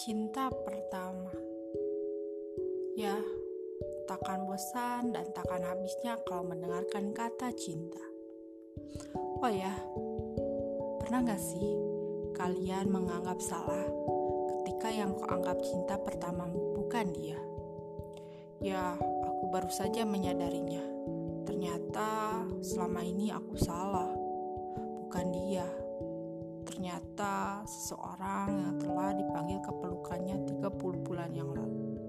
[0.00, 1.28] Cinta pertama
[2.96, 3.20] Ya,
[4.08, 8.00] takkan bosan dan takkan habisnya kalau mendengarkan kata cinta
[9.44, 9.76] Oh ya,
[11.04, 11.76] pernah gak sih
[12.32, 13.84] kalian menganggap salah
[14.64, 17.36] ketika yang kau anggap cinta pertama bukan dia?
[18.64, 18.96] Ya,
[19.28, 20.80] aku baru saja menyadarinya.
[21.44, 24.08] Ternyata selama ini aku salah,
[25.04, 25.89] bukan dia.
[26.80, 32.00] Ternyata seseorang yang telah dipanggil ke pelukannya 30 bulan yang lalu.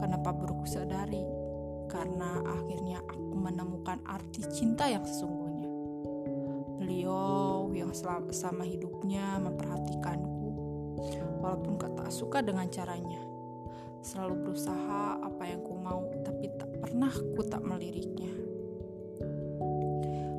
[0.00, 1.20] Kenapa baru sadari?
[1.84, 5.68] Karena akhirnya aku menemukan arti cinta yang sesungguhnya.
[6.80, 10.48] Beliau yang selama hidupnya memperhatikanku,
[11.44, 13.20] walaupun tak suka dengan caranya.
[14.00, 18.32] Selalu berusaha apa yang ku mau, tapi tak pernah ku tak meliriknya.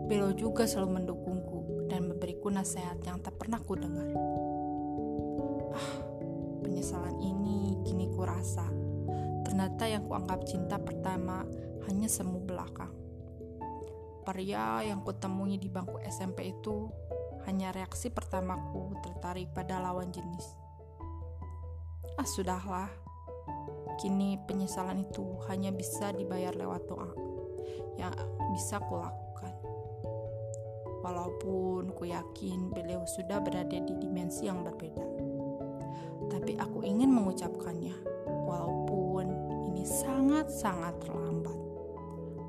[0.09, 1.48] Beliau juga selalu mendukungku
[1.99, 4.07] dan memberiku nasihat yang tak pernah ku dengar.
[5.75, 5.91] Ah,
[6.63, 8.63] penyesalan ini kini ku rasa
[9.43, 11.43] Ternyata yang kuanggap cinta pertama
[11.91, 12.95] hanya semu belakang.
[14.23, 16.87] Pria yang kutemui di bangku SMP itu
[17.43, 20.55] hanya reaksi pertamaku tertarik pada lawan jenis.
[22.15, 22.87] Ah sudahlah,
[23.99, 27.11] kini penyesalan itu hanya bisa dibayar lewat doa
[27.99, 28.15] yang
[28.55, 29.28] bisa kulakukan.
[31.09, 35.01] Walaupun ku yakin beliau sudah berada di dimensi yang berbeda.
[36.29, 37.97] Tapi aku ingin mengucapkannya,
[38.45, 39.25] walaupun
[39.73, 41.57] ini sangat-sangat terlambat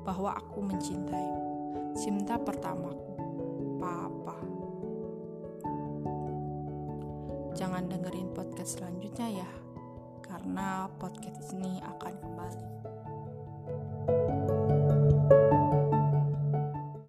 [0.05, 1.41] bahwa aku mencintaimu.
[1.97, 3.17] Cinta pertamaku,
[3.81, 4.37] Papa.
[7.57, 9.49] Jangan dengerin podcast selanjutnya ya,
[10.21, 12.13] karena podcast ini akan